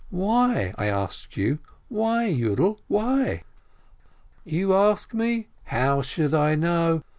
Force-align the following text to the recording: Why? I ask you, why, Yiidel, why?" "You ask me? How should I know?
Why? 0.09 0.73
I 0.79 0.87
ask 0.87 1.37
you, 1.37 1.59
why, 1.87 2.25
Yiidel, 2.25 2.79
why?" 2.87 3.43
"You 4.43 4.73
ask 4.73 5.13
me? 5.13 5.49
How 5.65 6.01
should 6.01 6.33
I 6.33 6.55
know? 6.55 7.03